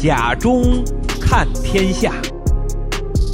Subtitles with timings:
[0.00, 0.84] 甲中
[1.20, 2.12] 看天下，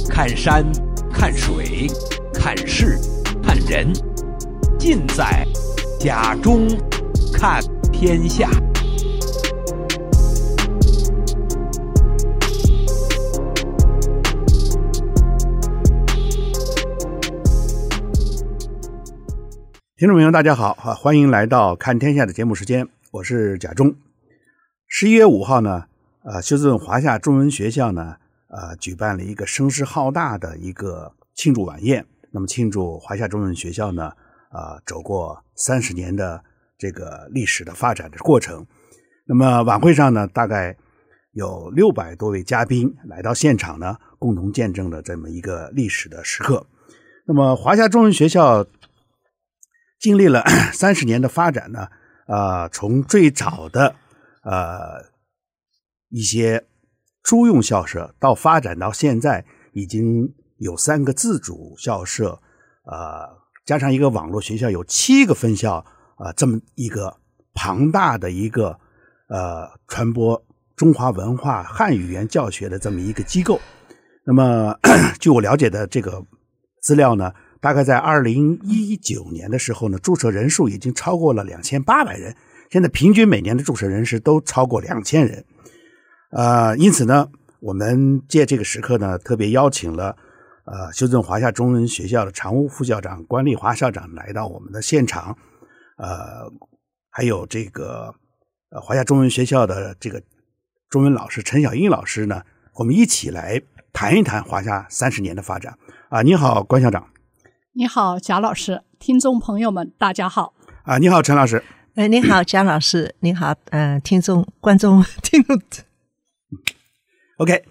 [0.09, 0.63] 看山，
[1.11, 1.87] 看水，
[2.33, 2.97] 看事，
[3.43, 3.91] 看人，
[4.79, 5.45] 尽在
[5.99, 6.65] 甲中
[7.33, 7.61] 看
[7.91, 8.49] 天下。
[19.97, 20.73] 听众朋友，大家好！
[20.73, 23.93] 欢迎来到看天下的节目时间，我是甲中。
[24.87, 25.85] 十一月五号呢，
[26.23, 28.15] 呃，休斯顿华夏中文学校呢，
[28.47, 32.05] 呃，举办了一个声势浩大的一个庆祝晚宴。
[32.31, 34.13] 那么，庆祝华夏中文学校呢，
[34.51, 36.43] 呃，走过三十年的
[36.77, 38.65] 这个历史的发展的过程。
[39.25, 40.77] 那么，晚会上呢，大概
[41.31, 46.65] 有六百多位嘉宾来到现场呢，共同见证了这么一个历史的时刻。
[47.25, 48.65] 那么，华夏中文学校。
[49.99, 51.87] 经历了 三十年的发展呢，
[52.27, 53.95] 呃，从最早的
[54.43, 55.12] 呃
[56.13, 56.63] 一些
[57.23, 62.39] 租用校舍，到发展到现在已经有三个自主校舍，
[62.85, 63.27] 呃，
[63.65, 65.83] 加上一个网络学校，有七个分校，
[66.19, 67.17] 呃，这么一个
[67.55, 68.79] 庞大的一个
[69.27, 70.39] 呃传播
[70.75, 73.59] 中华文化汉语言教学的这么一个机构。
[74.23, 74.77] 那么，
[75.19, 76.23] 据我了解的这个
[76.81, 77.33] 资料呢。
[77.63, 82.35] 大概在二零一九年的时候呢，注册人数已经超过了两千八百人。
[82.69, 85.45] 现在平均每年的注册人数都超过两千人，
[86.35, 87.29] 呃，因此呢，
[87.59, 90.17] 我们借这个时刻呢，特别邀请了
[90.65, 95.37] 呃修正华夏中文学校的常务副校长关丽华校长来到我们的现场，
[95.97, 96.51] 呃，
[97.11, 98.15] 还有这个
[98.71, 100.23] 呃华夏中文学校的这个
[100.89, 102.41] 中文老师陈小英老师呢，
[102.73, 103.61] 我们一起来
[103.93, 105.77] 谈一谈华夏三十年的发展
[106.09, 106.23] 啊。
[106.23, 107.07] 你好，关校长。
[107.73, 110.55] 你好，贾老师，听众朋友们，大家好。
[110.83, 111.63] 啊，你好，陈老师。
[111.93, 115.61] 哎，你好，贾老师，你好，嗯、呃，听众、观众、听众。
[117.43, 117.65] OK，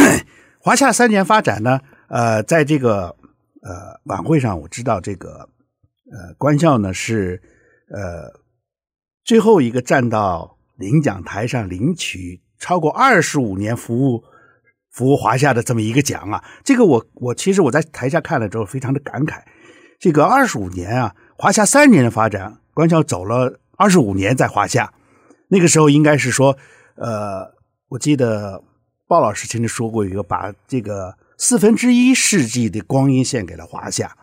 [0.60, 3.16] 华夏三年发展呢，呃，在这个
[3.62, 5.48] 呃晚会上，我知道这个
[6.12, 7.40] 呃关校呢是
[7.88, 8.38] 呃
[9.24, 14.22] 最后一个站到领奖台上领取超过二十五年服务。
[14.90, 19.42] 服务华夏的这么一个奖啊，这个我我其实我在台下看了之后非常的感慨。
[19.98, 24.94] 这个二十五年啊，华夏三年的发展，关校走了二十五年在华夏，
[25.48, 26.56] 那个时候应该是说，
[26.94, 27.56] 呃，
[27.88, 28.62] 我记得
[29.06, 34.16] 鲍老师曾经说过一个，把这个四分之一世纪的光阴献给了华夏。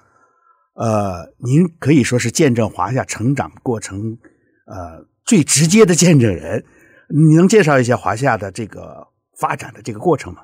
[0.73, 4.17] 呃，您可以说是见证华夏成长过程，
[4.65, 6.65] 呃，最直接的见证人。
[7.09, 10.43] 你能介绍一下华夏的这个发展的这个过程吗？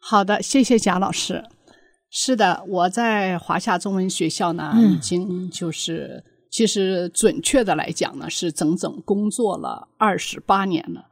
[0.00, 1.44] 好的，谢谢贾老师。
[2.10, 11.10] 是的，我在华夏中文学校呢，已经就是、嗯、其实准确的来讲呢，是整整工作了二十八年了。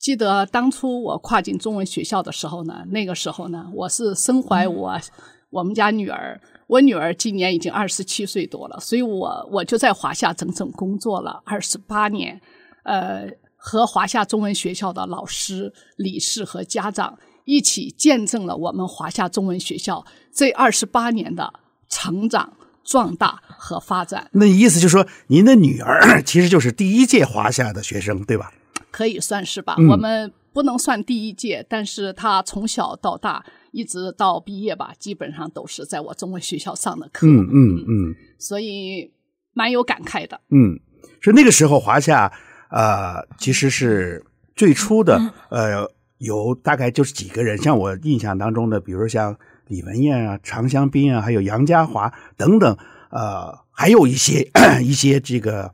[0.00, 5.02] 记得当初我跨进中文学校的时候呢，那个时候呢，我是身怀我、嗯、
[5.50, 12.40] 我们家女儿，我女儿今年已经二十七岁多了，所以我我就在华夏整整工作了二十八年，
[12.84, 17.18] 呃，和华夏中文学校的老师、理事和家长。
[17.46, 21.52] 一起见证了我们华夏中文学校这二十八年的
[21.88, 22.52] 成长、
[22.84, 24.28] 壮大和发展。
[24.32, 28.52] 那意思就是说，您的女儿 其实就是第一届华夏的学生，对吧？
[28.90, 29.76] 可以算是吧。
[29.78, 37.26] 嗯、我们不能算第一届，但是他从小到大，一直到毕业吧，基本上都是在我中文学校上的课。
[37.26, 38.14] 嗯嗯嗯。
[38.38, 39.12] 所以
[39.52, 40.40] 蛮有感慨的。
[40.50, 40.78] 嗯，
[41.20, 42.32] 是那个时候华夏，
[42.70, 44.24] 呃，其实是
[44.54, 45.90] 最初的，呃。
[46.20, 49.34] 有大概就是几个人，像我印象当中的，比如像
[49.68, 52.76] 李文艳啊、常香斌啊，还有杨家华等等，
[53.10, 54.46] 呃，还有一些
[54.84, 55.72] 一些这个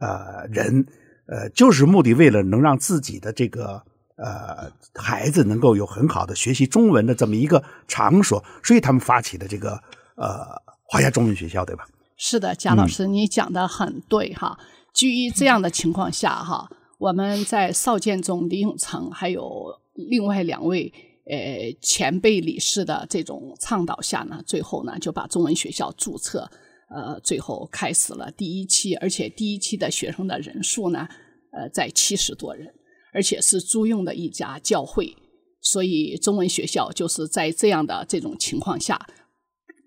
[0.00, 0.84] 呃人，
[1.26, 3.82] 呃，就是目的为了能让自己的这个
[4.16, 9.72] 呃孩子能够有很好的学习中文的这么一个场所，所以他们发起的这个
[10.16, 11.86] 呃华夏中文学校，对吧？
[12.16, 14.58] 是的，贾老师，嗯、你讲的很对哈。
[14.92, 19.80] 基于这样的情况下哈，我们在邵建中、李永成还有。
[20.10, 20.92] 另外两位
[21.24, 26.50] 呃前辈理事的这种倡导下呢，最后呢就把中文学校注册，
[26.90, 31.06] 呃，最后开始了第一期，而且第一期的学生的人数呢，
[31.56, 32.74] 呃，在七十多人，
[33.12, 35.16] 而且是租用的一家教会，
[35.60, 39.06] 所以中文学校就是在这样的这种情况下，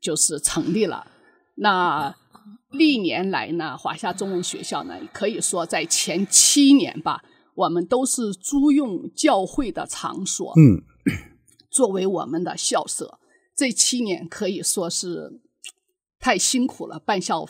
[0.02, 1.12] 就是成立了。
[1.56, 2.16] 那
[2.72, 7.24] 历年来呢，华夏中文学校呢，可以说在前七年吧。
[7.56, 10.84] 我们都是租用教会的场所，嗯，
[11.72, 13.18] 作为我们的校舍。
[13.56, 15.42] 这七年可以说是
[16.20, 17.50] 太辛苦了，办校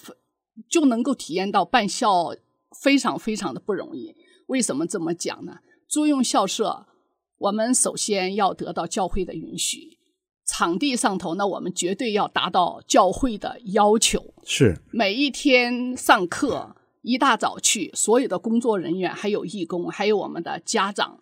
[0.69, 2.33] 就能够体验到办校
[2.83, 4.15] 非常非常的不容易。
[4.47, 5.57] 为什么这么讲呢？
[5.87, 6.87] 租用校舍，
[7.37, 9.97] 我们首先要得到教会的允许，
[10.45, 14.33] 场地上头呢，我们绝对要达到教会的要求。
[14.43, 21.19] 是每一天上课，一大早去，所有的工作人员、还有义工、还有我们的家长，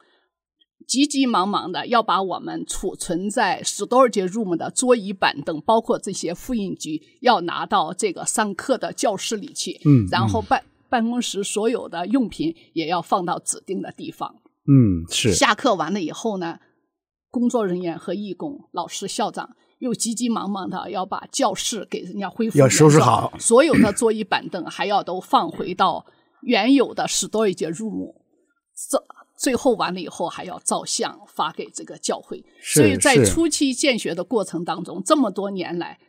[0.88, 9.82] 急急忙忙的要把我们储存在 storage room 的桌椅板凳，包括这些复印机，要拿到这个上课的教室里去。
[9.86, 14.36] 嗯，然后办办公室所有的用品也要放到指定的地方。
[14.68, 15.34] 嗯，是。
[15.34, 16.60] 下课完了以后呢，
[17.30, 26.06] 工作人员和义工、老师、校长又急急忙忙的要把教室给人家恢复，要收拾好，所有的桌椅板凳还要都放回到
[26.42, 28.14] 原有的 storage room。
[28.90, 29.04] 这
[29.38, 32.44] 最后完了以后还要照相发给这个教会。
[32.62, 36.00] 所以在初期建学的过程当中，这么多年来，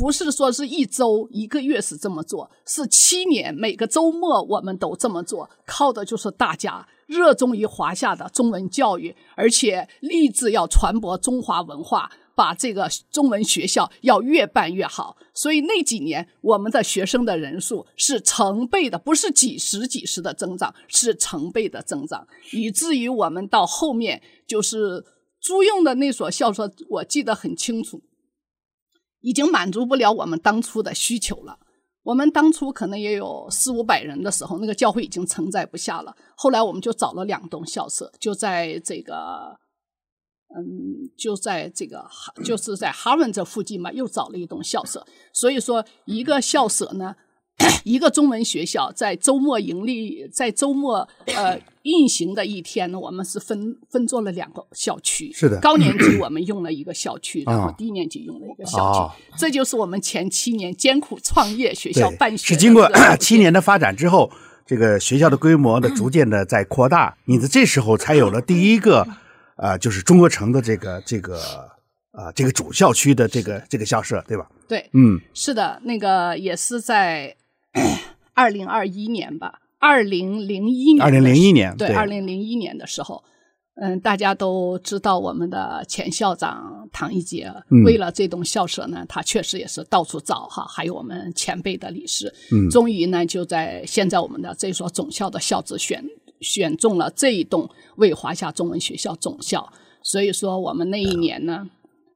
[0.00, 6.88] 不是说是一周、一个月是这么做，是七年每个周末我们都这么做，靠的就是大家。
[7.06, 15.16] 热衷于华夏的中文教育，而且立志要传播中华文化，把这个中文学校要越办越好。
[15.34, 25.04] 所以那几年，我们的学生的人数是成倍的，不是几十几十的增长，是成倍的增长，以至于我们到后面就是
[25.40, 28.00] 租用的那所校舍，我记得很清楚，
[29.20, 31.58] 已经满足不了我们当初的需求了。
[32.02, 36.16] 我们当初可能也有四五百人的时候，那个教会已经承载不下了。
[36.36, 39.58] 后来我们就找了两栋校舍，就在这个，
[40.56, 45.06] 嗯，就在这个哈，就是在哈文这附近嘛，又找了一栋校舍。
[45.32, 47.16] 所以说，一个校舍呢。
[47.84, 55.32] 一个中文学校在周末盈利，在周末呃 运行的一天呢，我们是分分做了两个校区。
[55.32, 58.98] 是的，高年级我们用了一个校区，然后低年级用了一个校区。
[58.98, 62.54] 哦、这就是我们前七年艰苦创业学校办学。
[62.54, 64.30] 是经过 七年的发展之后，
[64.66, 69.06] 这个学校的规模的逐渐的在扩大，你的这时候才有了第一个
[69.56, 71.38] 呃，就是中国城的这个这个
[72.12, 74.48] 呃这个主校区的这个这个校舍，对吧？
[74.68, 77.34] 对，嗯，是的，那个也是在。
[78.34, 83.22] 二零二一年吧，二零零一年，二零零一年，对，二零零一年的时候，
[83.76, 96.04] 嗯，大家都知道我们的前校长唐一杰，嗯、为了这栋校舍呢，他确实也是到处找哈，还有我们前辈的理事，嗯，终于呢，就在现在我们的这所总校的校址选
[96.40, 101.68] 选中了这一栋为华夏中文学校总校，所以说我们那一年呢，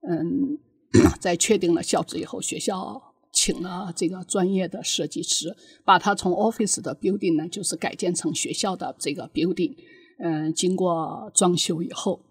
[0.09, 0.59] 嗯，
[1.21, 3.14] 在确定了校址以后，学校。
[3.45, 5.55] 请了这个专业的设计师，
[5.85, 9.75] 把它从 office 的 building 呢，就是改建成学校的这个 building。
[10.19, 12.23] 嗯，经过装修以后，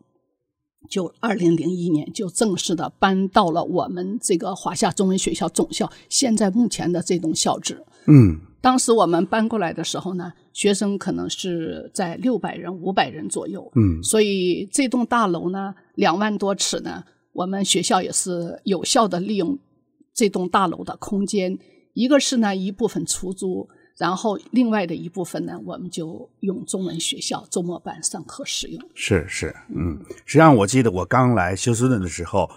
[0.89, 7.86] 就二零零一年就正式的搬到了我们这个华夏中文学校总校现在目前的这栋校址。
[8.07, 13.71] 嗯，当时我们搬过来的时候呢，学生可能是在六百人、五百人左右。
[13.75, 19.60] 嗯，所以这栋大楼呢，两万多尺呢，我们学校也是有效的利用。
[20.13, 21.57] 这栋大楼的空间，
[21.94, 23.68] 一个是呢一部分出租，
[23.98, 28.81] 然后另外的一部分呢，我们就用中文学校周末班上课使用。
[28.94, 32.50] 是是，嗯，实际上我记得我刚来休斯顿的时候，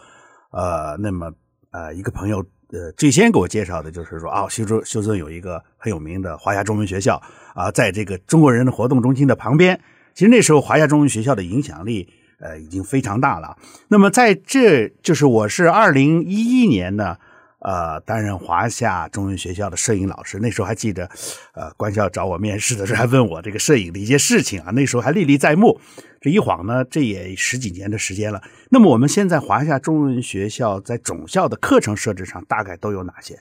[0.50, 1.32] 呃，那么
[1.70, 7.20] 呃一个朋友呃最先给我介绍的就是说啊，休斯休斯顿有一个很有名的华夏中文学校
[7.54, 9.80] 啊，在这个中国人的活动中心的旁边。
[10.14, 12.08] 其实那时候华夏中文学校的影响力
[12.38, 13.56] 呃已经非常大了。
[13.88, 17.16] 那么在这就是我是二零一一年呢。
[17.60, 21.08] 呃，担任华夏中文学校的摄影老师，那时候还记得，
[21.54, 25.80] 呃，官校找我面试的时候还问我这个摄影的一些事情啊，那时候还历历在目。
[26.20, 28.42] 这一晃呢，这也十几年的时间了。
[28.70, 33.40] 那么我们现在华夏中文学校在总校的课程设置上大概都有哪些？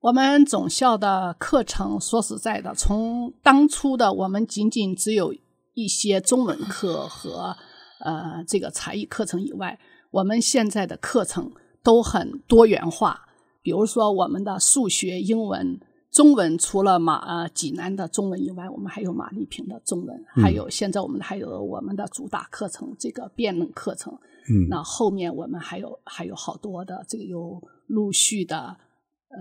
[0.00, 5.32] 我们总校的课程，说实在的，从当初的我们仅仅只有
[5.74, 7.56] 一些中文课和
[8.04, 9.78] 呃这个才艺课程以外，
[10.10, 11.52] 我们现在的课程。
[11.82, 13.28] 都很多元化，
[13.62, 24.12] 比如说我们的数学、英文、中文，除了马呃济南的中文以外，我们还有马丽萍的中文，嗯、还有现在我们还有我们的主打课程这个辩论课程。
[24.48, 28.56] 嗯，那后面我们还有还有好多的这个有陆续的
[29.28, 29.38] 呃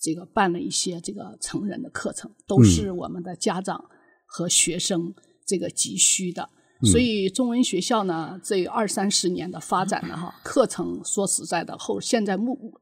[0.00, 3.84] 这个办了一些这个成人的课程，都是我们的家长
[4.26, 5.14] 和学生
[5.46, 6.48] 这个急需的。
[6.84, 12.74] 所以中文学校呢，这二三十年的发展呢，哈，课程说实在的，后现在目，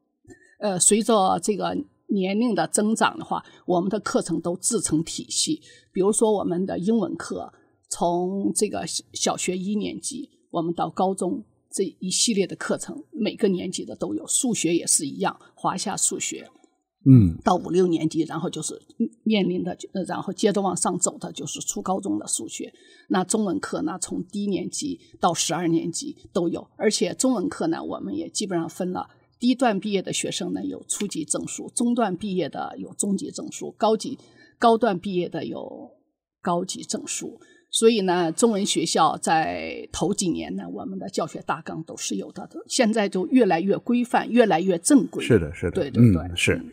[0.60, 1.74] 呃，随着这个
[2.08, 5.62] 年龄的增长的话，我们的课程都自成体系。
[5.92, 7.52] 比如说我们的英文课，
[7.88, 8.84] 从这个
[9.14, 14.26] 小学一年级，我们到高中这一系列的课程，每个年级的都有。
[14.26, 16.50] 数学也是一样，华夏数学。
[17.08, 18.82] 嗯，到五六年级，然后就是
[19.22, 19.76] 面临的，
[20.08, 22.72] 然后接着往上走的就是初高中的数学。
[23.08, 29.08] 那中文课呢，从低年级到十二年级都有，而且中文课呢，我们也基本上分了
[29.38, 34.18] 低段毕业的学生呢有初级证书，中段毕业的有中级证书，高级
[34.58, 35.90] 高段毕业的有
[36.42, 37.38] 高级证书。
[37.70, 45.22] 所以呢，中文学校在头几年呢，我们的教学大纲都是有的，现在就越来越规范，越来越正规。
[45.22, 46.64] 是的，是的，对对对，嗯、是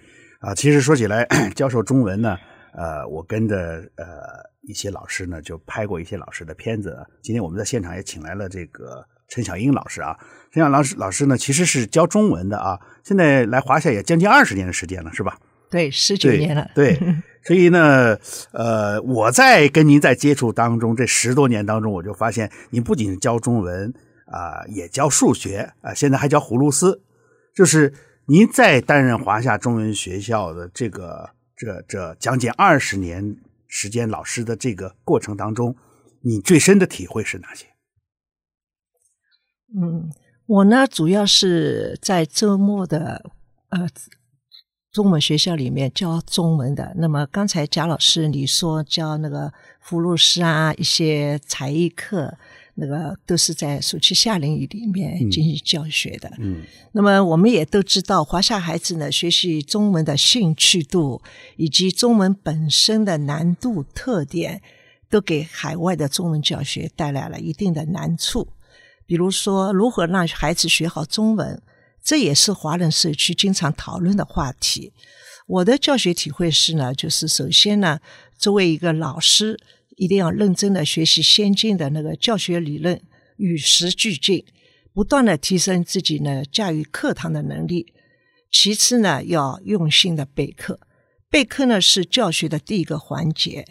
[0.44, 0.54] 啊。
[0.54, 2.38] 其实说起来， 教授中文呢，
[2.74, 3.56] 呃，我跟着
[3.96, 4.06] 呃
[4.62, 6.98] 一些老师呢，就拍过一些老师的片子。
[7.22, 10.16] 今天我们在现场也请来了这个陈小英老师啊，
[10.52, 15.38] 陈小老师老师呢，其实是教中文的啊，现在来华夏也将近二十年的时间了，是吧？
[15.72, 16.70] 对，十九年了。
[16.76, 16.96] 对。
[17.02, 18.18] 对所以呢，
[18.54, 23.94] 呃，我在跟您在接触当中，这十多年当中，我就发现您不仅教中文
[24.28, 27.02] 啊、呃，也教数学啊、呃，现在还教葫芦丝。
[27.54, 27.92] 就是
[28.26, 33.38] 您在担任华夏中文学校的这个这这将近二十年
[33.68, 35.76] 时间老师的这个过程当中，
[36.22, 37.68] 你最深的体会是哪些？
[39.76, 40.12] 嗯，
[40.46, 43.32] 我呢，主要是在周末的
[43.70, 43.90] 呃。
[44.92, 49.52] 中文学校里面教中文的，那么刚才贾老师你说教那个
[49.84, 52.38] 葫芦丝啊，一些才艺课，
[52.76, 56.32] 那个都是在暑期夏令营里面进行教学的。
[56.40, 56.64] 嗯，
[56.94, 61.22] 那么我们也都知道，华夏孩子呢学习中文的兴趣度
[61.56, 64.62] 以及中文本身的难度特点，
[65.10, 68.48] 都给海外的中文教学带来了一定的难处。
[69.06, 71.62] 比如说，如何让孩子学好中文？
[72.04, 74.92] 这也是华人社区经常讨论的话题。
[75.46, 78.00] 我的教学体会是呢，就是首先呢，
[78.38, 79.60] 作为一个老师，
[79.96, 83.02] 一定要认真的学习先进的那个教学理论，
[83.38, 84.46] 与时俱进，
[84.94, 87.94] 不断的提升自己呢驾驭课堂的能力。
[88.52, 90.80] 其次呢，要用心的备课，
[91.30, 93.66] 备课呢是教学的第一个环节。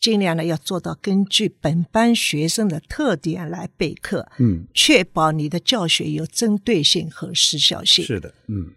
[0.00, 8.04] 尽量呢要做到根据本班学生的特点来备课，嗯，确保你的教学有针对性和时效性。
[8.04, 8.72] 是的，嗯。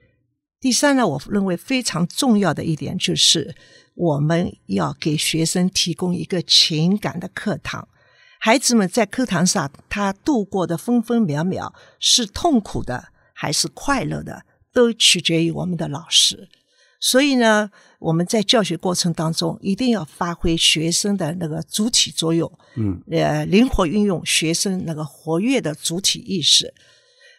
[0.66, 3.56] 第三呢，我认为非常重要的一点就是，
[3.94, 7.88] 我们要给学生提供一个情感的课堂。
[8.40, 14.42] 孩子们在课堂上，他度过的分分秒秒是痛苦的还是快乐的，
[14.74, 16.50] 都取决于我们的老师。
[17.00, 17.70] 所以呢，
[18.00, 26.74] 我们在教学过程当中一定要发挥学生的那个主体作用，嗯，呃，灵活运用学生那个活跃的主体意识。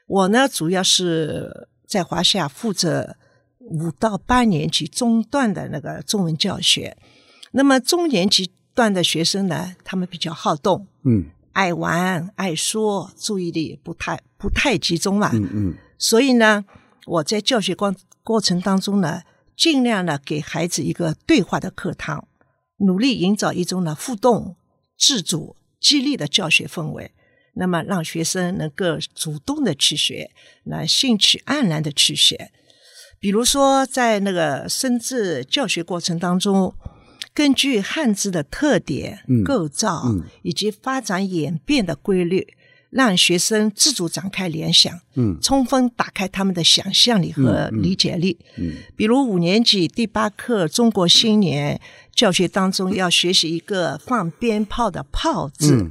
[0.07, 3.17] 我呢，主要是在华夏负责
[3.59, 6.97] 五到八年级中段的那个中文教学。
[7.53, 15.75] 那么中年级段的学生呢，他们比较好动，嗯，爱玩爱说，注意力不太不太集中嘛，嗯嗯。
[15.99, 16.65] 所以呢，
[17.07, 19.23] 我在教学过过程当中呢。
[19.57, 22.29] 尽量呢，给孩子一个对话的课堂，
[22.77, 24.55] 努力营造一种呢互动、
[24.99, 27.13] 自主、激励的教学氛围。
[27.57, 30.31] 那么，让学生能够主动的去学，
[30.65, 32.51] 那兴趣盎然的去学。
[33.19, 36.75] 比如说，在那个生字教学过程当中，
[37.35, 42.55] 根据汉字的特点、嗯、构造、嗯、以及发展演变的规律。
[42.89, 48.39] 让学生自主展开联想，嗯，充分打开他们的想象力和理解力。
[48.57, 51.79] 嗯，嗯嗯比如五年级第八课中国新年
[52.15, 55.91] 教学当中要学习一个放鞭炮的“炮”字，嗯、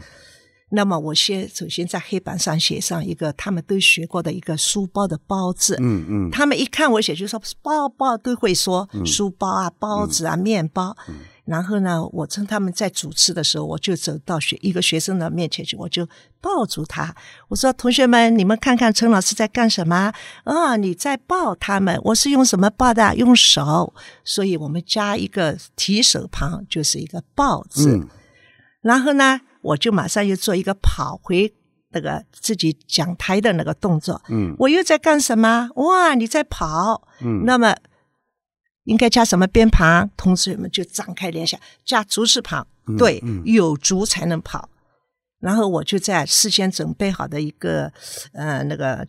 [0.76, 5.76] 那么我先首先在黑板上写上一个他们都学过的一个书包的“包”字。
[5.80, 10.96] 嗯嗯，他们一看我写就说包包都会说书包啊、包子啊、面包。
[11.08, 11.16] 嗯
[11.46, 16.04] 然后呢，我趁他们在主持的时候，我就走到学一个学生的面前去，我就
[16.42, 17.16] 抱住他，
[17.50, 20.12] 我说：“同学们，你们看看陈老师在干什么？
[20.44, 22.02] 啊、哦，你在抱他们。
[22.04, 23.16] 我是用什么抱的？
[23.16, 23.94] 用手。
[24.24, 27.96] 所以我们加一个提手旁，就是一个抱字。
[27.96, 28.08] 嗯、
[28.82, 31.54] 然后呢，我就马上又做一个跑回
[31.90, 34.22] 那个自己讲台的那个动作。
[34.30, 35.70] 嗯，我又在干什么？
[35.76, 37.08] 哇，你在跑。
[37.22, 37.76] 嗯，那么。
[38.86, 40.12] 应该加什么边旁？
[40.16, 42.68] 同学们就展开联想，加足字旁。
[43.00, 44.70] 对，嗯嗯、有足才能跑。
[45.40, 47.92] 然后我就在事先准备好的一个
[48.34, 49.08] 呃那个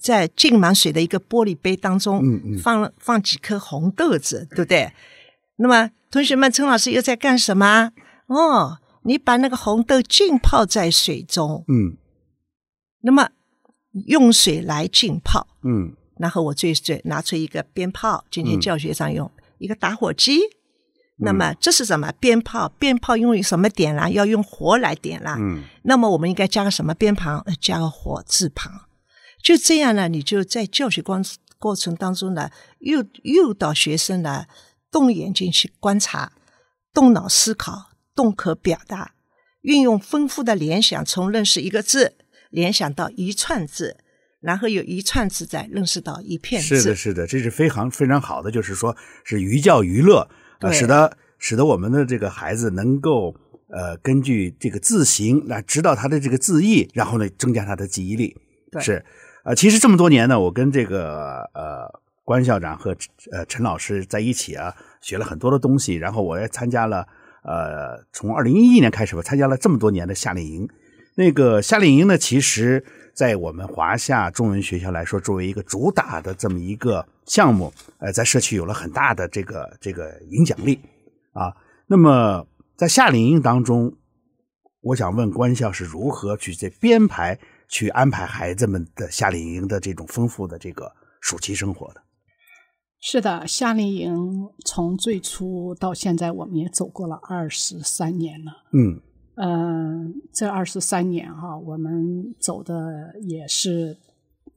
[0.00, 2.22] 在浸满水的一个玻璃杯当中，
[2.62, 4.92] 放放几颗红豆子，对不对？
[5.56, 7.90] 那么同学们，陈老师又在干什么？
[8.28, 11.64] 哦，你把那个红豆浸泡在水中。
[11.66, 11.96] 嗯。
[13.00, 13.30] 那么
[14.06, 15.46] 用水来浸泡。
[15.64, 15.96] 嗯。
[16.18, 20.40] 然后我最最拿出一个鞭炮，今天教学上用、嗯、一个打火机。
[21.20, 22.12] 那么这是什么？
[22.20, 24.12] 鞭炮，鞭炮用什么点燃？
[24.12, 25.36] 要用火来点燃。
[25.40, 25.64] 嗯。
[25.84, 27.42] 那么我们应该加个什么边旁？
[27.60, 28.70] 加个火字旁。
[29.42, 31.18] 就这样呢，你就在教学过
[31.58, 32.50] 过程当中呢，
[32.80, 34.44] 诱诱导学生呢
[34.90, 36.32] 动眼睛去观察，
[36.92, 37.87] 动脑思考，
[38.18, 39.12] 动可表达，
[39.60, 42.16] 运用丰富的联想，从认识一个字
[42.50, 43.96] 联想到一串字，
[44.40, 46.80] 然后有一串字再认识到一片字。
[46.80, 53.36] 是的，是的，这是非常非常好的，就是说是寓教于乐，呃，使得使得我们的这个孩子能够。
[53.70, 58.34] 呃，根据这个字形来知道他的这个字义，然后呢，增加他的记忆力。
[58.72, 59.04] 对，是，
[59.44, 61.84] 呃，其实这么多年呢，我跟这个呃
[62.24, 62.96] 关校长和
[63.30, 65.96] 呃陈老师在一起啊，学了很多的东西。
[65.96, 67.06] 然后我也参加了，
[67.48, 70.68] 呃，从二零一一年开始吧，参加了这么多年的夏令营。
[71.14, 80.78] 那个夏令营呢，其实在我们华夏中文学校来说，作为一个主打的这么一个项目，呃，在社区有了很大的这个这个影响力
[81.32, 81.56] 啊。
[81.86, 82.46] 那么。
[82.78, 83.96] 在夏令营当中，
[84.80, 87.36] 我想问关校是如何去在编排、
[87.66, 92.00] 去安排孩子们的夏令营的这种丰富的这个暑期生活的？
[93.00, 98.52] 是的，夏令营从最初到现在，我们也走过了二十三年了。
[98.72, 99.00] 嗯，
[99.36, 103.96] 呃，这二十三年哈、啊，我们走的也是，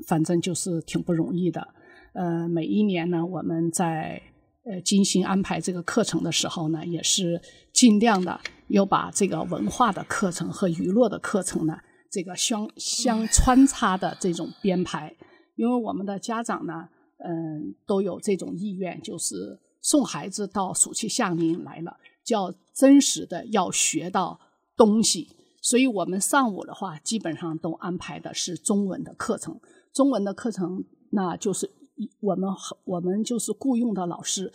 [0.07, 1.67] 反正就是挺不容易的。
[2.13, 4.21] 呃，每一年呢，我们在。
[4.63, 7.41] 呃，精心安排这个课程的时候呢，也是
[7.73, 11.75] 尽量的要把这个文化的课程和娱乐的课程呢，
[12.11, 15.11] 这个相相穿插的这种编排。
[15.55, 16.87] 因为我们的家长呢，
[17.23, 24.39] 嗯，都有这种意愿，就是送孩子到暑期夏令营来了，就要真实的要学到
[24.75, 25.29] 东西。
[25.61, 29.59] 所以我们上午的话，基本上都安排的是中文的课程。
[29.93, 31.71] 中文的课程，那就是。
[32.19, 32.49] 我们
[32.83, 34.51] 我们就是雇佣的老师，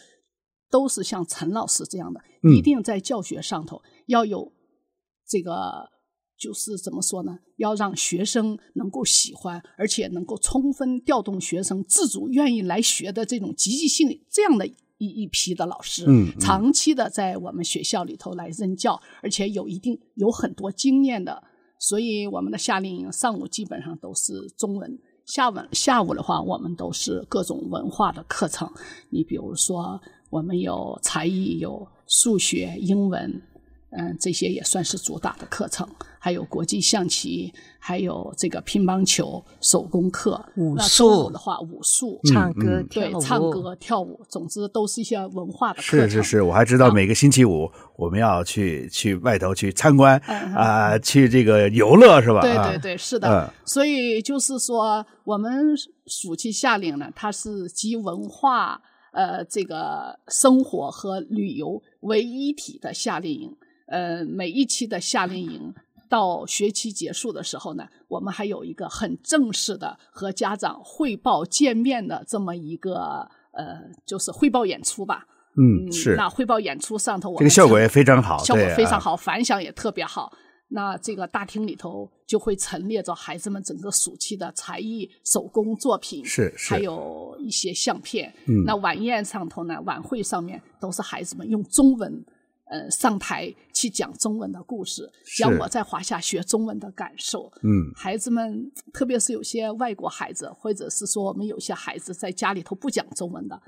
[0.68, 4.52] 都是像陈老师这样的，一定在教学上头要有
[5.24, 5.88] 这个，
[6.38, 7.38] 就是怎么说呢？
[7.56, 21.42] 要让学生能够喜欢，而且能够充分调动学生自主愿意来学的这种积极性，这样的一一批的老师，嗯，长期的在我们学校里头来任教，而且有一定有很多经验的，
[21.78, 24.98] 所以我们的夏令营上午基本上都是中文。
[25.24, 28.70] 下午下午的话，我们都是各种文化的课程。
[29.10, 33.42] 你比如说，我们有才艺，有数学、英文，
[33.96, 35.88] 嗯，这些也算是主打的课程。
[36.18, 46.00] 还有国际象棋，还有这个乒乓球、手工课、武术的话，武术、唱歌、对，唱歌、跳舞，总之都是一些文化的课程。
[46.00, 52.40] 是是是，我还知道每个星期五我们要去去外头去参观啊、呃，去这个游乐是吧？
[52.40, 53.28] 对对对，是的。
[53.28, 55.74] 嗯、所以就是说，我们
[56.06, 58.82] 暑期夏令呢，它是集文化、
[59.12, 63.56] 呃，这个生活和旅游为一体的夏令营。
[63.86, 65.74] 呃，每一期的夏令营。
[66.08, 75.26] 到学期结束的时候呢，我们还有一个很正式的和家长汇报见面的这么一个呃，就是汇报演出吧。
[75.56, 76.14] 嗯，是。
[76.14, 80.32] 那汇报演出上头，我这个效果也非常好，效果非常好，反响也特别好。
[80.68, 88.32] 那这个大厅里头就会陈列着孩子们整个暑期的才艺手工作品，是是，还有一些相片。
[88.46, 92.24] 嗯，那晚宴上头呢，晚会上面都是孩子们用中文。
[92.68, 97.48] 呃，上台去讲中文的故事，讲我在华夏学中文的感受。
[97.62, 103.62] 嗯，孩子们，特别是有些外国孩子，或者是说我们有些孩子在家里头不讲中文的，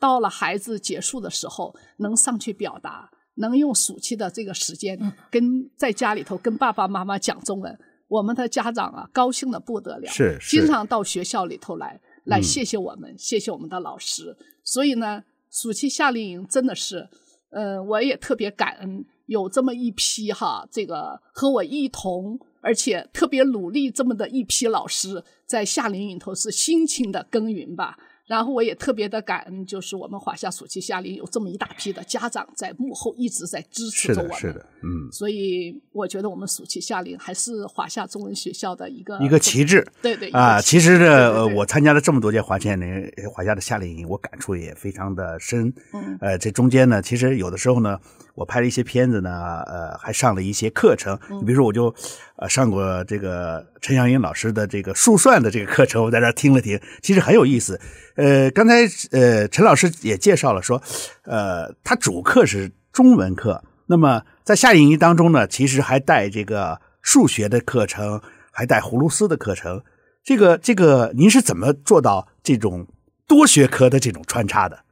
[0.00, 4.98] 到了孩子结束的时候，能上去表达，能用暑期的这个时间
[5.30, 14.34] 跟在家里头跟爸爸妈妈讲中文，我们的家长啊，高兴的不得了，是，是经常到学校里头来来谢谢我们，嗯，谢谢我们的老师。
[14.64, 17.06] 所以呢，暑期夏令营真的是。
[17.50, 27.98] 嗯，我也特别感恩有这么一批哈，这个和我一同，而且特别努力这么的一批老师，在夏令营里头是辛勤的耕耘吧。
[28.28, 34.36] 然后我也特别的感恩，就是我们华夏暑期夏令营有这么一大批的家长在幕后一直在支持着我们。
[34.36, 35.10] 是的，是的，嗯。
[35.10, 39.84] 所以我觉得我们暑期夏令营还是华夏中文学校的一个一个旗帜。
[40.02, 42.86] 对对啊，其实呢，我参加了这么多届华夏的
[43.32, 45.72] 华夏的夏令营，我感触也非常的深。
[45.94, 46.18] 嗯。
[46.20, 47.98] 呃，这中间呢，其实有的时候呢。
[48.38, 49.30] 我拍了一些片子呢，
[49.66, 51.18] 呃，还上了一些课程。
[51.40, 51.92] 你比如说，我就
[52.36, 57.80] 呃上过这个陈祥云老师的这个数算的这个课程，我在这听了听，其实很有意思。
[58.14, 60.80] 呃，刚才呃陈老师也介绍了说，
[61.24, 68.22] 呃，他主课是中文课，那么在夏令营当中呢，其实还带这个数学的课程，
[68.52, 69.82] 还带葫芦丝的课程。
[70.22, 72.86] 这个这个，您是怎么做到这种
[73.26, 74.84] 多学科的这种穿插的？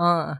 [0.00, 0.38] 嗯。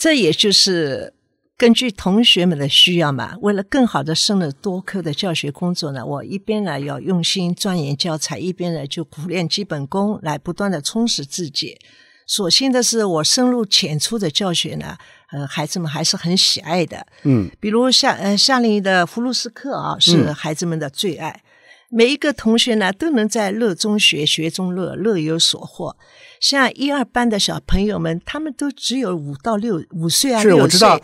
[0.00, 1.12] 这也就是
[1.58, 11.78] 根据同学们的需要嘛，为了更好的胜任多科的教学工作呢，我一边呢要用心钻研教材，一边呢就苦练基本功，来不断的充实自己。
[12.26, 14.96] 所幸的是，我深入浅出的教学呢，
[15.32, 17.06] 呃，孩子们还是很喜爱的。
[17.24, 21.28] 嗯，比如夏呃夏令营的葫芦丝课啊，是孩子们的最爱。
[21.28, 21.44] 嗯、
[21.90, 25.94] 每一个同学呢，都能在乐中学，学中乐，乐有所获。
[26.40, 31.00] 像一二班的小朋友们，他们都只有五到六五岁啊，是六岁我知道。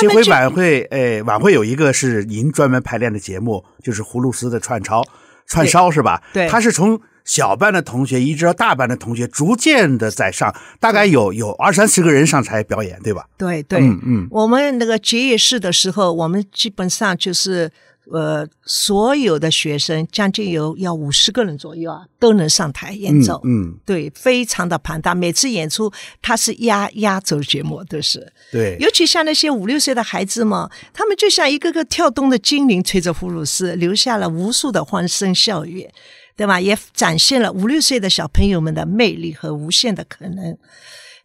[0.00, 5.04] 这回晚会，就诶，晚会有一个是您专门排练的节目，就是葫芦丝的串烧
[5.46, 6.22] 串烧是吧？
[6.32, 6.98] 对，他是从。
[7.22, 13.28] 小班的同学一直到大班的同学，逐渐的在上，大概有有二三十个人上台表演，对吧？
[13.36, 14.28] 对对，嗯嗯。
[14.30, 17.70] 我们那个结业式的时候，我们基本上就是
[18.12, 23.40] 呃，所有的学生将近有要五十个人左右啊，都能上台演奏。
[23.44, 25.14] 嗯，嗯对，非常的庞大。
[25.14, 28.32] 每次演出，他是压压轴节目，都是。
[28.50, 28.76] 对。
[28.80, 35.88] 尤其像那些五六岁的孩子嘛，他们就像一个个跳动的精灵，吹着葫芦丝，留下了无数的欢声笑语。
[36.36, 36.58] 对吧？
[36.58, 40.56] 也展现了五六岁的小朋友们的魅力和无限的可能。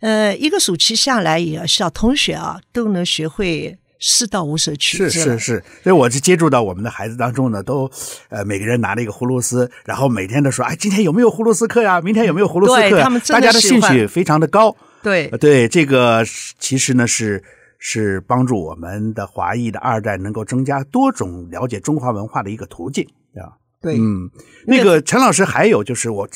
[0.02, 5.10] 呃，一个暑期下来，也小同学啊都能学会四到五首曲子。
[5.10, 7.90] 是是是，所以我就接触到我们的孩子当中呢，都
[8.30, 12.02] 呃每个人拿了一个葫芦丝，然后每天都说：“哎，今天有没有葫芦丝课呀？
[12.02, 14.76] 明天有没有葫芦丝课呀？”他们大家的兴趣非常的高。
[15.02, 16.24] 对对，这个
[16.58, 17.44] 其实呢是
[17.78, 23.54] 是帮助我们的华裔的二代能够增加多种了解中华文化的一个途径啊。
[23.82, 24.30] 对，嗯，
[24.66, 26.28] 那个陈老师还有就是我，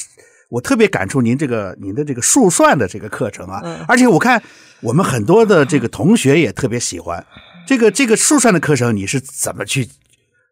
[0.50, 4.40] 我特别感触您这个您的这个数算的这个课程啊，嗯，而且我看
[4.82, 7.26] 我们很多的这个同学也特别喜欢
[7.70, 9.88] 这个这个数算的课程，你是怎么去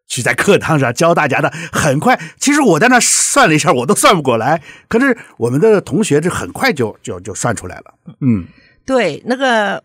[0.06, 1.52] 去在课堂上教大家的？
[1.72, 7.94] 很快，其实我在那算了一下，我都算不过来，可是我们的同学这很快就就就算出来了。
[8.20, 8.46] 嗯，
[8.86, 9.82] 对，那个。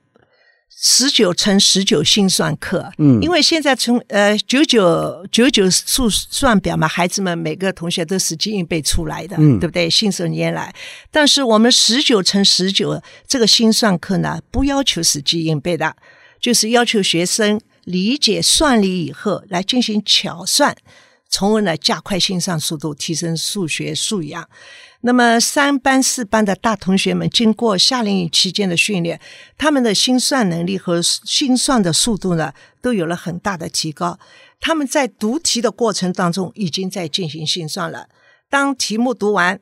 [0.85, 9.87] 十九乘十九心算课，嗯，因为现在从呃九九九九数算表嘛，孩子们每个同学都死记硬背出来的，嗯，对不对？
[9.89, 10.73] 信手拈来。
[11.11, 15.95] 但是我们十九乘十九这个心算课呢，不要求死记硬背的，
[16.43, 20.75] 就是要求学生理解算理以后来进行巧算，
[21.29, 24.49] 从而呢加快心算速度，提升数学素养。
[25.05, 29.21] 那么三班四班的大同学们，经过夏令营期间的训练，
[29.57, 34.19] 他们的心算能力和心算的速度呢，都有了很大的提高。
[34.59, 38.09] 他们在读题的过程当中，已经在进行心算了。
[38.49, 39.61] 当题目读完，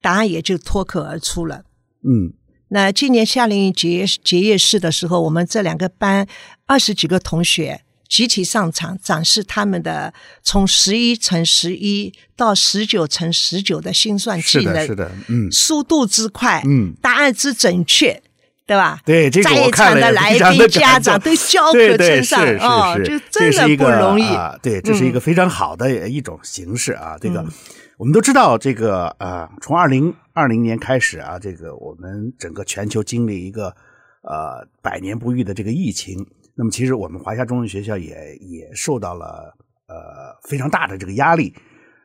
[0.00, 1.62] 答案也就脱口而出了。
[2.02, 2.34] 嗯，
[2.68, 6.26] 那今年夏令营结结业式的时候，我们这两个班
[6.66, 7.82] 二十几个同学。
[8.08, 18.22] 集体上场展示他们的从十一乘十一到十九乘十九的心算技能，是的，是的，嗯，速度之快，嗯，答案之准确，
[18.66, 18.98] 对吧？
[19.04, 24.58] 对，这个我看的来宾家长都交口称赞哦，就真的不容易啊！
[24.62, 27.14] 对，这是一个非常好的一种形式啊！
[27.16, 27.44] 嗯、这个
[27.98, 33.74] 我们都知道，这个呃，从二零二零年开始啊，这个我们整个全球经历一个
[34.22, 36.24] 呃百年不遇的这个疫情。
[36.54, 39.52] 那么，其实我们华夏中文学校也也受到了
[39.88, 39.96] 呃
[40.48, 41.52] 非常大的这个压力，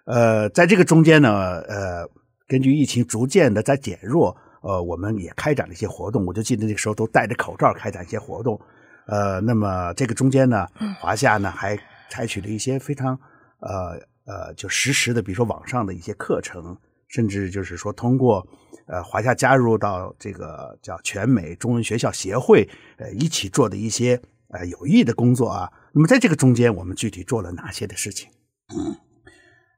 [0.06, 2.10] 呃，在这个中间呢，呃，
[2.48, 6.26] 根据疫情逐渐的在减弱，呃，我们也开展了一些活动。
[6.26, 8.60] 我就记得那个时候都戴着口罩开展一些活动，
[9.06, 10.68] 呃，那么这个中间呢，
[11.00, 11.78] 华夏呢还
[12.10, 13.16] 采取了一些非常
[13.60, 16.76] 呃呃就实时的，比如说网上的一些课程，
[17.14, 18.46] 甚至就是说通过。
[18.86, 25.72] 呃，华夏加入到这个叫全美中文学校协会，呃，一起做的一些呃有益的工作啊。
[25.94, 28.30] 那么在这个中间，我们具体做了哪些的事情？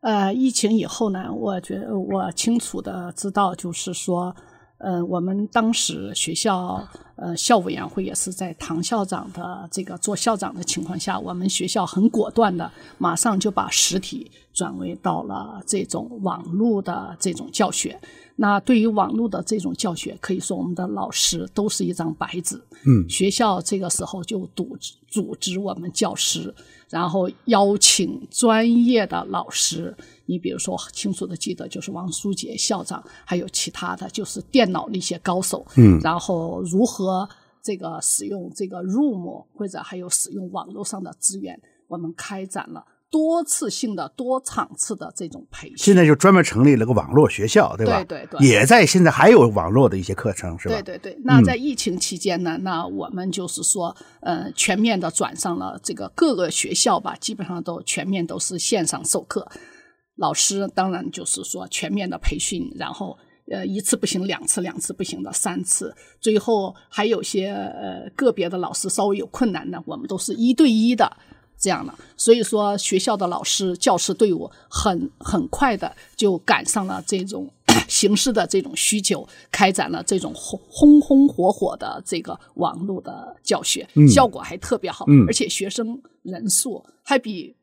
[0.01, 4.35] 呃，疫情以后呢，我觉得我清楚的知道，就是说，
[4.77, 6.85] 呃，我们当时学校
[7.15, 17.99] 呃校委员会也是在唐校长的这个做校长的情况下，我们学校很果断的，马上就把实体转为到了这种网络的这种教学。
[18.35, 22.61] 那对于网络的这种教学，可以说我们的老师都是一张白纸。
[22.85, 26.53] 嗯，学校这个时候就组织组织我们教师，
[26.89, 29.95] 然后邀请专业的老师。
[30.25, 35.65] 你比如说，清楚的记得就是王书杰校长，还有其他的就是电脑的一些高手。
[35.75, 37.27] 嗯，然后如何
[37.61, 42.85] 这个使用这个 Room 或者还有使用网络上的资源，我们开展了。
[43.11, 48.03] 多次性的、多场次的这种培训，现在就专门成立了个网络学校，对吧？
[48.03, 50.75] 对对对，也在现在还有网络的一些课程，是吧？
[50.81, 51.21] 对对对。
[51.23, 59.47] 那在疫情期间呢，嗯、那我们就是说，呃，全面的转上了这个各个学校吧，基本上都全面都是线上授课，
[60.15, 63.17] 老师当然就是说全面的培训，然后
[63.51, 71.17] 呃一次不行，两次两次不行的三次，最后还有些呃个别的老师稍微有困难的，我们都是一对一的
[71.57, 71.93] 这样的。
[72.17, 77.51] 所以说学校的老师教师队伍很很快的就赶上了这种。
[77.89, 87.53] 形式的这种需求，开展了这种红红红火火的这个网络的教学，嗯、效果还特别好，嗯、而且学生人数还比，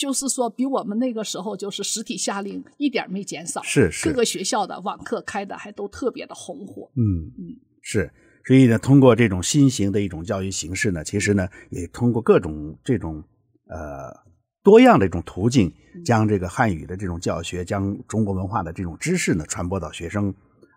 [0.00, 8.10] 就是说比我们那个时候就是实体夏令一点没减少，是是，各个学校的网课开的还都特别的红火，嗯嗯，是，
[8.46, 13.22] 所以呢，通过这种新型的一种教育形式呢，其实呢，也通过各种这种
[13.66, 14.28] 呃。
[14.62, 15.72] 多样的一种途径，
[16.04, 20.28] 将这个汉语的这种教学，将中国文化的这种知识呢传播到学生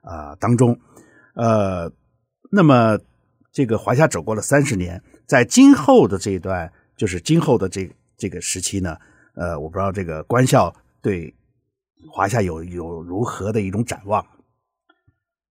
[0.04, 0.80] 啊、呃、当中。
[1.36, 1.92] 呃，
[2.50, 2.98] 那么
[3.52, 8.98] 这个华夏走过了三十年，在今后的这一段，就是今后的这这个时期呢，
[9.36, 11.34] 呃，我不知道这个官校对
[12.12, 14.26] 华夏有有如何的一种展望。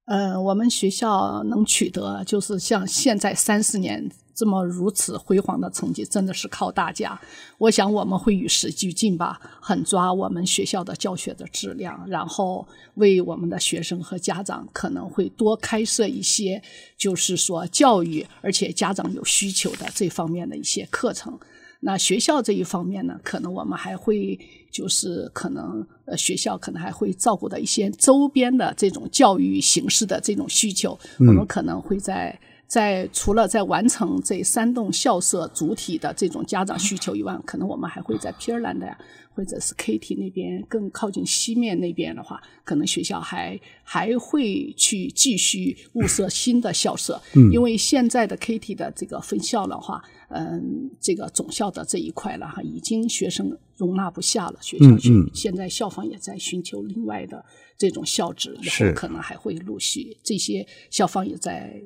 [0.04, 4.10] 呃，我们学校能取得就是像现在三十年。
[4.34, 7.20] 这么如此辉煌的成绩，真的是靠大家。
[7.58, 16.62] 我想我们会与时俱进吧，狠抓我们学校的教学的质量，然后为我们的学生和家长可能会多开设一些，
[16.96, 21.38] 就是说教育，而且家长有需求的这方面的一些课程。
[21.84, 24.38] 那学校这一方面呢，可能我们还会
[24.70, 32.38] 就是可能呃学校可能还会照顾到一些周边的这种教育形式的这种需求，我们可能会在。
[32.72, 38.98] 在除了在完成这三栋校舍主体的这种家长需求以外，可能我们还会在皮尔兰的呀，
[39.34, 47.20] 或者是 KT 那边更靠近西面那边的话，可能学校还还会去继续物色新的校舍。
[47.34, 57.44] 嗯，因为现在的 KT 的这个分校的话，嗯，这个总校的这一块了哈，已经学生容纳不下了，学校去现在校方也在寻求另外的
[57.76, 61.82] 这种校址，然后可能还会陆续这些校方也在。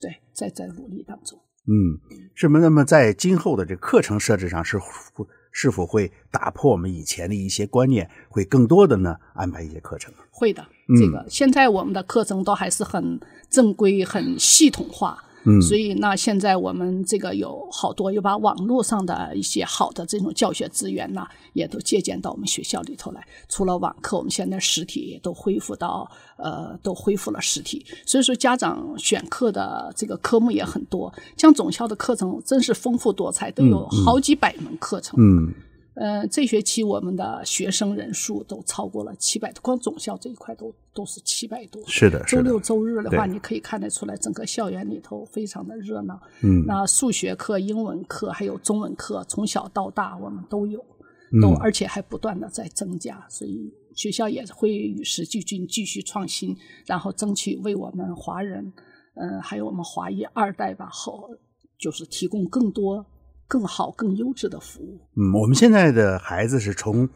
[0.00, 1.38] 对，在在努力当中。
[1.66, 2.00] 嗯，
[2.34, 2.58] 是不？
[2.58, 4.84] 那么在今后的这个课程设置上，是否
[5.52, 10.12] 是否会打破我们以前的一些观念，会更多的呢安排一些课程？
[10.30, 10.66] 会的，
[10.98, 15.22] 这个、嗯、现在我们的课程都还是很正规、很系统化。
[15.44, 23.26] 嗯，所以那现在我们这个有好多，又把网络上的一些好的这种教学资源呢，也都借鉴到我们学校里头来。
[23.48, 27.84] 除了网课，我们现在实体也都恢复到，呃，都恢复了实体。
[28.04, 35.18] 所以说，家长选课的这个科目也很多，像总校的课程真是丰富多彩，都有好几百门课程。
[35.18, 35.44] 嗯。
[35.44, 35.54] 嗯
[36.00, 41.86] 呃，这学期我们的学生人数都超过了七百多，光总校这一块都都是七百多。
[41.86, 42.24] 是的。
[42.24, 46.18] 周六周日的话，你可以看得出来，整个校园里头非常的热闹。
[46.42, 50.80] 嗯，那数学课、英文课还有中文课，从小到大我们都有，
[51.42, 58.72] 都、嗯、而且还不断的在增加，所以学校也会与时俱进，继续创新，然后争取为我们华人，
[59.16, 61.28] 嗯、呃，还有我们华裔二代吧，好，
[61.78, 63.04] 就是提供更多。
[63.50, 65.00] 更好、更优质的服务。
[65.16, 67.08] 嗯，我们现在的孩子是从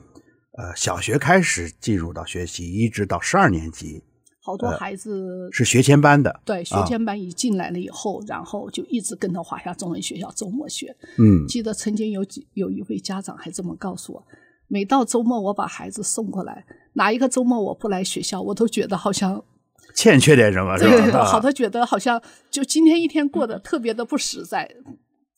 [0.59, 4.03] 呃小学开始进入到学习，一直到十二年级。
[4.43, 6.41] 好多孩子、呃、是学前班的。
[6.45, 10.95] 对，学前班一进来了以后，啊、然后就一直跟着华夏中文学校周末学。
[11.19, 14.27] 嗯，记得曾经有几有一位家长还这么告诉我：
[14.67, 19.41] 每到周末我把孩子送过来，哪一个周末我不来学校，我都觉得好像
[19.95, 20.91] 欠缺点什么，是吧？
[20.91, 22.21] 对，好多，觉得好像
[22.51, 24.69] 就今天一天过得特别的不实在。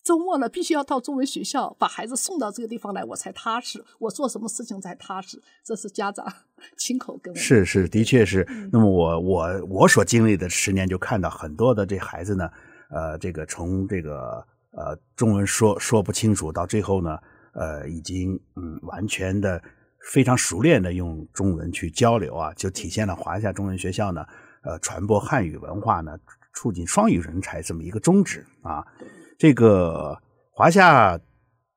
[0.07, 3.85] 周末呢，必须要到中文学校把孩子送到这个地方来，我才踏实。
[3.99, 5.43] 我做什么事情才踏实？
[5.65, 6.25] 这是家长
[6.77, 7.37] 亲口跟我。
[7.37, 8.47] 是是，的确是。
[8.49, 12.49] 嗯、那么我我我所经历的十年，就看到很多的这孩子呢，
[12.89, 17.19] 呃，这个从这个呃中文说说不清楚，到最后呢，
[17.55, 19.61] 呃，已经嗯完全的
[20.13, 24.25] 非常熟练的用中文去交流啊，就体现了华夏中文学校呢，
[24.63, 26.17] 呃，传播汉语文化呢，
[26.55, 28.87] 促进双语人才这么一个宗旨啊。
[29.39, 30.19] 这个
[30.51, 31.21] 华夏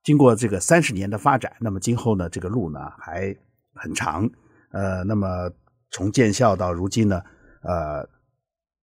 [0.01, 3.35] 经过这个三十年的发展，那么今后呢，这个路呢还
[3.75, 4.29] 很长。
[4.71, 5.51] 呃，那么
[5.91, 7.21] 从建校到如今呢，
[7.63, 8.07] 呃，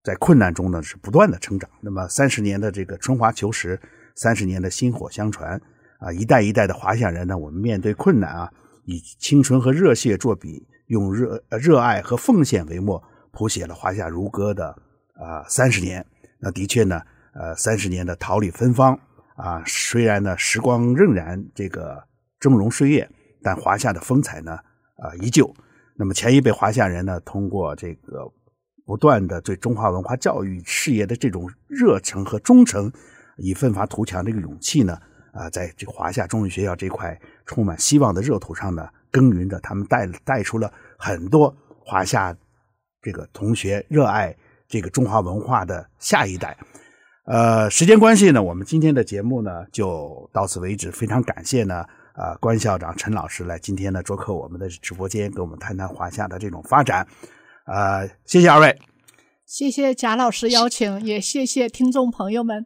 [0.04, 1.70] 在困难中呢是不断的成长。
[1.80, 3.80] 那么三十年的这个春华秋实，
[4.14, 5.58] 三十年的薪火相传
[5.98, 8.52] 啊，一代一代的华夏人呢，我们面对困难啊，
[8.84, 14.76] 以青春和热血作笔，用热热爱和奉献为墨，谱写了华夏如歌的
[15.14, 16.04] 啊三十年。
[16.40, 17.00] 那的确呢。
[17.38, 18.98] 呃，三十年的桃李芬芳
[19.36, 22.02] 啊，虽然呢时光荏苒，这个
[22.40, 23.06] 峥嵘岁月，
[23.42, 25.54] 但华夏的风采呢啊依旧。
[25.94, 28.26] 那么前一辈华夏人呢，通过这个
[28.86, 32.90] 不断的对中华文化教育事业的这种热诚和忠诚，
[33.36, 34.98] 以奋发图强这个勇气呢
[35.32, 42.34] 啊，在这华夏中文学校这块充满希望的热土上呢耕耘着，他们带带出了很多华夏
[43.02, 44.34] 这个同学热爱
[44.66, 46.56] 这个中华文化的下一代。
[47.26, 50.92] 呃，时间关系呢，我们今天的节目呢就到此为止。
[50.92, 51.78] 非常感谢呢，
[52.12, 57.04] 啊、呃，关校长陈老师来今天呢做客我们的直播间，跟我们谈谈华夏的这种发展。
[57.66, 58.78] 呃，谢谢二位，
[59.44, 62.64] 谢谢贾老师邀请，也谢谢听众朋友们。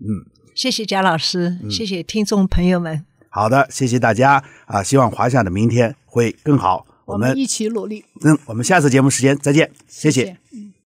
[0.00, 3.04] 嗯，谢谢贾老师，嗯、谢谢听众朋友们。
[3.30, 4.32] 好的，谢谢大家
[4.66, 4.84] 啊、呃！
[4.84, 6.84] 希望华夏的明天会更好。
[7.04, 8.04] 我们，我们一起努力。
[8.24, 10.24] 嗯，我们下次节目时间再见，谢谢。
[10.24, 10.61] 谢谢。